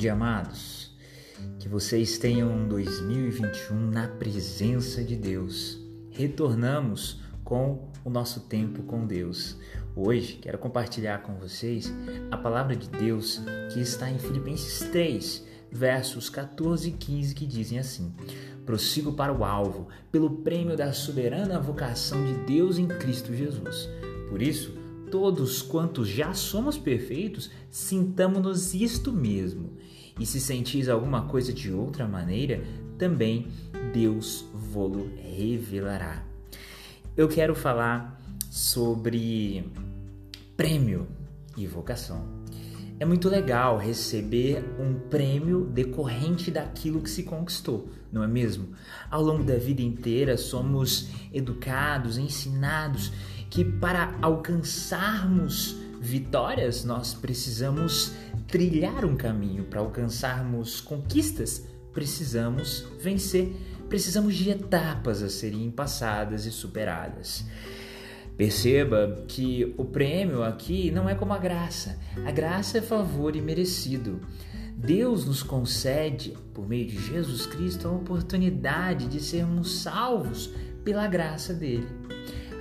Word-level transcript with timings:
dia, 0.00 0.14
amados. 0.14 0.90
Que 1.58 1.68
vocês 1.68 2.16
tenham 2.16 2.50
um 2.50 2.66
2021 2.66 3.90
na 3.90 4.08
presença 4.08 5.04
de 5.04 5.14
Deus. 5.14 5.78
Retornamos 6.10 7.20
com 7.44 7.90
o 8.02 8.08
nosso 8.08 8.40
tempo 8.40 8.82
com 8.84 9.06
Deus. 9.06 9.58
Hoje 9.94 10.38
quero 10.40 10.56
compartilhar 10.56 11.18
com 11.18 11.34
vocês 11.34 11.92
a 12.30 12.38
palavra 12.38 12.74
de 12.74 12.88
Deus 12.88 13.42
que 13.74 13.80
está 13.80 14.10
em 14.10 14.18
Filipenses 14.18 14.88
3, 14.88 15.46
versos 15.70 16.30
14 16.30 16.88
e 16.88 16.92
15, 16.92 17.34
que 17.34 17.44
dizem 17.44 17.78
assim: 17.78 18.14
Prossigo 18.64 19.12
para 19.12 19.34
o 19.34 19.44
alvo, 19.44 19.88
pelo 20.10 20.38
prêmio 20.38 20.78
da 20.78 20.94
soberana 20.94 21.60
vocação 21.60 22.24
de 22.24 22.32
Deus 22.44 22.78
em 22.78 22.88
Cristo 22.88 23.34
Jesus. 23.34 23.86
Por 24.30 24.40
isso, 24.40 24.72
todos 25.10 25.60
quantos 25.60 26.08
já 26.08 26.32
somos 26.32 26.78
perfeitos, 26.78 27.50
sintamos-nos 27.68 28.72
isto 28.72 29.12
mesmo. 29.12 29.78
E 30.20 30.26
se 30.26 30.38
sentis 30.38 30.86
alguma 30.88 31.22
coisa 31.22 31.50
de 31.50 31.72
outra 31.72 32.06
maneira, 32.06 32.62
também 32.98 33.48
Deus 33.92 34.44
vô-lo 34.52 35.10
revelará. 35.16 36.22
Eu 37.16 37.26
quero 37.26 37.54
falar 37.54 38.20
sobre 38.50 39.64
prêmio 40.58 41.08
e 41.56 41.66
vocação. 41.66 42.22
É 42.98 43.06
muito 43.06 43.30
legal 43.30 43.78
receber 43.78 44.62
um 44.78 45.08
prêmio 45.08 45.64
decorrente 45.64 46.50
daquilo 46.50 47.00
que 47.00 47.08
se 47.08 47.22
conquistou, 47.22 47.88
não 48.12 48.22
é 48.22 48.26
mesmo? 48.26 48.74
Ao 49.10 49.22
longo 49.22 49.42
da 49.42 49.56
vida 49.56 49.80
inteira 49.80 50.36
somos 50.36 51.08
educados, 51.32 52.18
ensinados 52.18 53.10
que 53.48 53.64
para 53.64 54.18
alcançarmos 54.20 55.78
vitórias 56.00 56.84
nós 56.84 57.14
precisamos 57.14 58.12
trilhar 58.48 59.04
um 59.04 59.16
caminho, 59.16 59.64
para 59.64 59.80
alcançarmos 59.80 60.80
conquistas 60.80 61.64
precisamos 61.92 62.86
vencer, 63.00 63.52
precisamos 63.88 64.36
de 64.36 64.50
etapas 64.50 65.22
a 65.22 65.28
serem 65.28 65.70
passadas 65.70 66.46
e 66.46 66.50
superadas. 66.50 67.44
Perceba 68.36 69.24
que 69.28 69.74
o 69.76 69.84
prêmio 69.84 70.42
aqui 70.42 70.90
não 70.90 71.08
é 71.08 71.14
como 71.14 71.32
a 71.32 71.38
graça. 71.38 71.98
A 72.24 72.30
graça 72.30 72.78
é 72.78 72.80
favor 72.80 73.36
e 73.36 73.40
merecido. 73.42 74.20
Deus 74.74 75.26
nos 75.26 75.42
concede, 75.42 76.34
por 76.54 76.66
meio 76.66 76.86
de 76.86 76.98
Jesus 76.98 77.44
Cristo, 77.44 77.86
a 77.86 77.92
oportunidade 77.92 79.08
de 79.08 79.20
sermos 79.20 79.82
salvos 79.82 80.50
pela 80.82 81.06
graça 81.06 81.52
dele. 81.52 81.86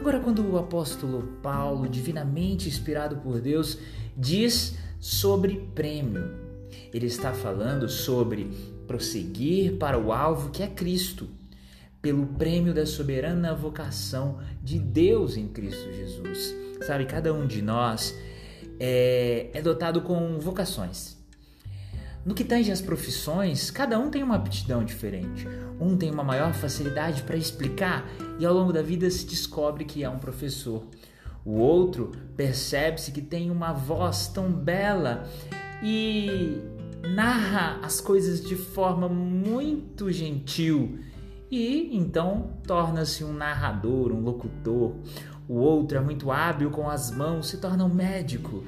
Agora, 0.00 0.20
quando 0.20 0.48
o 0.48 0.56
apóstolo 0.56 1.38
Paulo, 1.42 1.88
divinamente 1.88 2.68
inspirado 2.68 3.16
por 3.16 3.40
Deus, 3.40 3.78
diz 4.16 4.76
sobre 5.00 5.68
prêmio, 5.74 6.30
ele 6.92 7.06
está 7.06 7.32
falando 7.32 7.88
sobre 7.88 8.44
prosseguir 8.86 9.76
para 9.76 9.98
o 9.98 10.12
alvo 10.12 10.50
que 10.50 10.62
é 10.62 10.68
Cristo 10.68 11.28
pelo 12.00 12.26
prêmio 12.26 12.72
da 12.72 12.86
soberana 12.86 13.54
vocação 13.54 14.38
de 14.62 14.78
Deus 14.78 15.36
em 15.36 15.48
Cristo 15.48 15.92
Jesus. 15.92 16.54
Sabe, 16.86 17.04
cada 17.04 17.34
um 17.34 17.46
de 17.46 17.60
nós 17.60 18.14
é, 18.78 19.50
é 19.52 19.60
dotado 19.60 20.00
com 20.02 20.38
vocações. 20.38 21.18
No 22.24 22.34
que 22.34 22.44
tange 22.44 22.70
as 22.70 22.80
profissões, 22.80 23.70
cada 23.70 23.98
um 23.98 24.10
tem 24.10 24.22
uma 24.22 24.36
aptidão 24.36 24.84
diferente. 24.84 25.46
Um 25.80 25.96
tem 25.96 26.10
uma 26.10 26.22
maior 26.22 26.52
facilidade 26.52 27.22
para 27.22 27.36
explicar 27.36 28.08
e 28.38 28.46
ao 28.46 28.54
longo 28.54 28.72
da 28.72 28.82
vida 28.82 29.10
se 29.10 29.26
descobre 29.26 29.84
que 29.84 30.04
é 30.04 30.08
um 30.08 30.18
professor. 30.18 30.84
O 31.44 31.52
outro 31.52 32.12
percebe-se 32.36 33.12
que 33.12 33.22
tem 33.22 33.50
uma 33.50 33.72
voz 33.72 34.28
tão 34.28 34.50
bela 34.50 35.26
e 35.82 36.58
narra 37.14 37.78
as 37.82 38.00
coisas 38.00 38.40
de 38.40 38.56
forma 38.56 39.08
muito 39.08 40.10
gentil 40.10 40.98
e 41.50 41.96
então 41.96 42.50
torna-se 42.66 43.24
um 43.24 43.32
narrador, 43.32 44.12
um 44.12 44.20
locutor. 44.20 44.94
O 45.48 45.54
outro 45.54 45.96
é 45.96 46.00
muito 46.00 46.30
hábil 46.30 46.70
com 46.70 46.88
as 46.90 47.10
mãos, 47.10 47.48
se 47.48 47.56
torna 47.56 47.84
um 47.84 47.94
médico. 47.94 48.62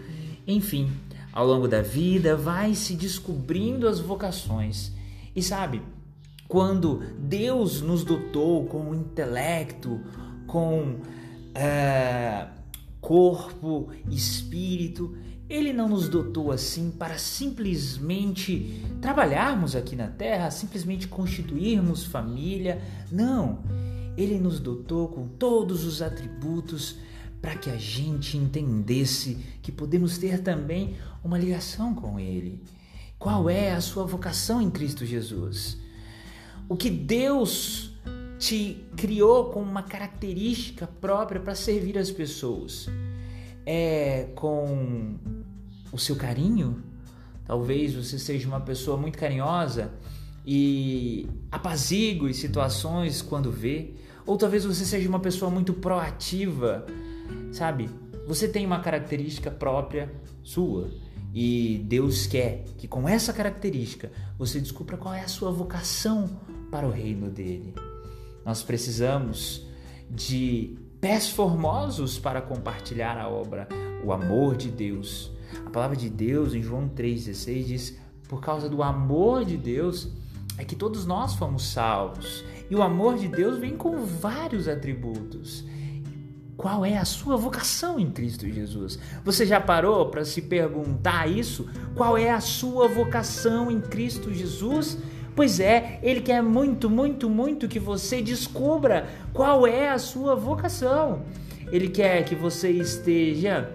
Enfim, 0.47 0.91
ao 1.33 1.47
longo 1.47 1.69
da 1.69 1.83
vida 1.83 2.37
vai 2.37 2.75
se 2.75 2.95
descobrindo 2.95 3.87
as 3.87 4.01
vocações. 4.01 4.93
E 5.37 5.43
sabe, 5.43 5.83
quando 6.51 7.01
Deus 7.17 7.81
nos 7.81 8.03
dotou 8.03 8.67
com 8.67 8.93
intelecto, 8.93 10.01
com 10.49 10.97
é, 11.55 12.49
corpo, 13.01 13.89
espírito, 14.11 15.17
ele 15.49 15.73
não 15.73 15.89
nos 15.89 16.09
dotou 16.09 16.51
assim 16.51 16.91
para 16.91 17.19
simplesmente 17.19 18.85
trabalharmos 19.01 19.77
aqui 19.77 19.95
na 19.95 20.09
terra, 20.09 20.51
simplesmente 20.51 21.07
constituirmos 21.07 22.05
família. 22.05 22.83
Não. 23.13 23.61
Ele 24.17 24.37
nos 24.37 24.59
dotou 24.59 25.07
com 25.07 25.29
todos 25.29 25.85
os 25.85 26.03
atributos 26.03 26.97
para 27.41 27.55
que 27.55 27.71
a 27.71 27.77
gente 27.77 28.37
entendesse 28.37 29.37
que 29.63 29.71
podemos 29.71 30.19
ter 30.19 30.43
também 30.43 30.97
uma 31.23 31.39
ligação 31.39 31.95
com 31.95 32.19
Ele. 32.19 32.61
Qual 33.21 33.49
é 33.49 33.73
a 33.73 33.81
sua 33.81 34.05
vocação 34.05 34.61
em 34.61 34.69
Cristo 34.69 35.07
Jesus? 35.07 35.79
O 36.71 36.77
que 36.77 36.89
Deus 36.89 37.91
te 38.39 38.87
criou 38.97 39.47
com 39.47 39.61
uma 39.61 39.83
característica 39.83 40.87
própria 40.87 41.41
para 41.41 41.53
servir 41.57 41.99
as 41.99 42.13
pessoas 42.13 42.89
é 43.67 44.29
com 44.37 45.17
o 45.91 45.99
seu 45.99 46.15
carinho. 46.15 46.81
Talvez 47.45 47.95
você 47.95 48.21
seja 48.21 48.47
uma 48.47 48.61
pessoa 48.61 48.97
muito 48.97 49.19
carinhosa 49.19 49.91
e 50.47 51.29
apazigue 51.51 52.33
situações 52.33 53.21
quando 53.21 53.51
vê, 53.51 53.95
ou 54.25 54.37
talvez 54.37 54.65
você 54.65 54.85
seja 54.85 55.09
uma 55.09 55.19
pessoa 55.19 55.51
muito 55.51 55.75
proativa, 55.75 56.87
sabe? 57.51 57.91
Você 58.29 58.47
tem 58.47 58.65
uma 58.65 58.79
característica 58.79 59.51
própria 59.51 60.09
sua 60.45 60.89
e 61.35 61.85
Deus 61.89 62.29
quer 62.29 62.63
que 62.79 62.87
com 62.87 63.09
essa 63.09 63.33
característica 63.33 64.13
você 64.39 64.61
descubra 64.61 64.97
qual 64.97 65.13
é 65.13 65.23
a 65.23 65.29
sua 65.29 65.51
vocação 65.51 66.31
para 66.71 66.87
o 66.87 66.91
reino 66.91 67.29
dele. 67.29 67.75
Nós 68.45 68.63
precisamos 68.63 69.67
de 70.09 70.79
pés 71.01 71.29
formosos 71.29 72.19
para 72.19 72.41
compartilhar 72.41 73.19
a 73.19 73.29
obra, 73.29 73.69
o 74.05 74.13
amor 74.13 74.57
de 74.57 74.71
Deus. 74.71 75.33
A 75.67 75.71
palavra 75.71 75.97
de 75.97 76.09
Deus 76.09 76.55
em 76.55 76.63
João 76.63 76.89
3,16 76.89 77.65
diz: 77.65 77.99
Por 78.29 78.41
causa 78.41 78.69
do 78.69 78.83
amor 78.83 79.45
de 79.45 79.57
Deus 79.57 80.09
é 80.59 80.65
que 80.65 80.77
todos 80.77 81.07
nós 81.07 81.35
fomos 81.35 81.65
salvos. 81.65 82.45
E 82.71 82.75
o 82.75 82.83
amor 82.83 83.17
de 83.17 83.27
Deus 83.27 83.59
vem 83.59 83.77
com 83.77 84.05
vários 84.05 84.69
atributos. 84.69 85.65
Qual 86.57 86.85
é 86.85 86.99
a 86.99 87.07
sua 87.07 87.39
vocação 87.39 87.99
em 87.99 88.11
Cristo 88.11 88.47
Jesus? 88.47 88.99
Você 89.25 89.47
já 89.47 89.59
parou 89.59 90.11
para 90.11 90.27
se 90.27 90.43
perguntar 90.43 91.27
isso? 91.27 91.67
Qual 91.95 92.19
é 92.19 92.31
a 92.31 92.41
sua 92.41 92.87
vocação 92.87 93.71
em 93.71 93.81
Cristo 93.81 94.31
Jesus? 94.33 94.99
Pois 95.35 95.61
é, 95.61 95.99
Ele 96.03 96.21
quer 96.21 96.43
muito, 96.43 96.91
muito, 96.91 97.31
muito 97.31 97.69
que 97.69 97.79
você 97.79 98.21
descubra 98.21 99.09
qual 99.33 99.67
é 99.67 99.89
a 99.89 99.99
sua 99.99 100.35
vocação. 100.35 101.23
Ele 101.71 101.89
quer 101.89 102.25
que 102.25 102.35
você 102.35 102.71
esteja 102.71 103.71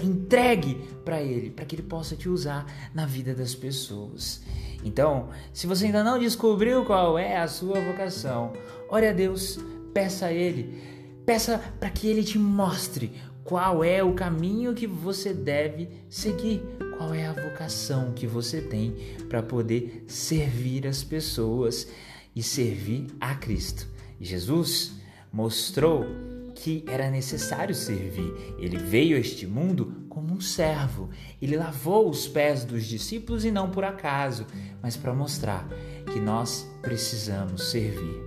entregue 0.00 0.80
para 1.04 1.20
Ele, 1.20 1.50
para 1.50 1.64
que 1.64 1.76
Ele 1.76 1.82
possa 1.82 2.16
te 2.16 2.28
usar 2.28 2.66
na 2.94 3.06
vida 3.06 3.34
das 3.34 3.54
pessoas. 3.54 4.42
Então, 4.84 5.30
se 5.52 5.66
você 5.66 5.86
ainda 5.86 6.04
não 6.04 6.18
descobriu 6.18 6.84
qual 6.84 7.18
é 7.18 7.38
a 7.38 7.48
sua 7.48 7.80
vocação, 7.80 8.52
ore 8.88 9.08
a 9.08 9.12
Deus, 9.12 9.58
peça 9.92 10.26
a 10.26 10.32
Ele, 10.32 10.82
peça 11.24 11.58
para 11.80 11.90
que 11.90 12.06
Ele 12.06 12.22
te 12.22 12.38
mostre 12.38 13.12
qual 13.42 13.82
é 13.82 14.02
o 14.02 14.14
caminho 14.14 14.74
que 14.74 14.86
você 14.86 15.32
deve 15.32 15.88
seguir, 16.08 16.62
qual 17.04 17.14
é 17.14 17.26
a 17.26 17.32
vocação 17.34 18.12
que 18.12 18.26
você 18.26 18.62
tem 18.62 18.96
para 19.28 19.42
poder 19.42 20.06
servir 20.08 20.86
as 20.86 21.04
pessoas 21.04 21.86
e 22.34 22.42
servir 22.42 23.08
a 23.20 23.34
Cristo. 23.34 23.86
Jesus 24.18 24.92
mostrou 25.30 26.06
que 26.54 26.82
era 26.88 27.10
necessário 27.10 27.74
servir. 27.74 28.32
Ele 28.58 28.78
veio 28.78 29.18
a 29.18 29.20
este 29.20 29.46
mundo 29.46 30.06
como 30.08 30.32
um 30.32 30.40
servo. 30.40 31.10
Ele 31.42 31.58
lavou 31.58 32.08
os 32.08 32.26
pés 32.26 32.64
dos 32.64 32.86
discípulos 32.86 33.44
e 33.44 33.50
não 33.50 33.70
por 33.70 33.84
acaso, 33.84 34.46
mas 34.80 34.96
para 34.96 35.12
mostrar 35.12 35.68
que 36.10 36.18
nós 36.18 36.66
precisamos 36.80 37.70
servir. 37.70 38.18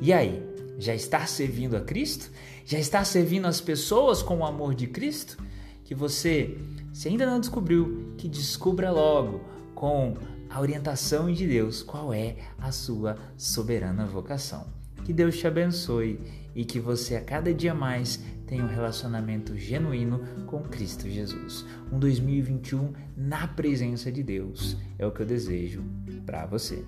E 0.00 0.10
aí, 0.10 0.42
já 0.78 0.94
está 0.94 1.26
servindo 1.26 1.76
a 1.76 1.82
Cristo? 1.82 2.30
Já 2.64 2.78
está 2.78 3.04
servindo 3.04 3.46
as 3.46 3.60
pessoas 3.60 4.22
com 4.22 4.38
o 4.38 4.46
amor 4.46 4.74
de 4.74 4.86
Cristo? 4.86 5.36
Que 5.84 5.94
você 5.94 6.56
se 6.92 7.08
ainda 7.08 7.24
não 7.24 7.40
descobriu, 7.40 8.11
que 8.22 8.28
descubra 8.28 8.88
logo 8.92 9.40
com 9.74 10.14
a 10.48 10.60
orientação 10.60 11.28
de 11.32 11.44
Deus 11.44 11.82
qual 11.82 12.14
é 12.14 12.36
a 12.56 12.70
sua 12.70 13.18
soberana 13.36 14.06
vocação. 14.06 14.64
Que 15.04 15.12
Deus 15.12 15.36
te 15.36 15.48
abençoe 15.48 16.20
e 16.54 16.64
que 16.64 16.78
você 16.78 17.16
a 17.16 17.20
cada 17.20 17.52
dia 17.52 17.74
mais 17.74 18.22
tenha 18.46 18.62
um 18.62 18.68
relacionamento 18.68 19.58
genuíno 19.58 20.20
com 20.46 20.62
Cristo 20.62 21.10
Jesus. 21.10 21.66
Um 21.90 21.98
2021 21.98 22.92
na 23.16 23.48
presença 23.48 24.12
de 24.12 24.22
Deus 24.22 24.76
é 25.00 25.04
o 25.04 25.10
que 25.10 25.22
eu 25.22 25.26
desejo 25.26 25.82
para 26.24 26.46
você. 26.46 26.84